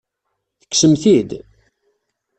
Tekksem-t-id? 0.61 1.31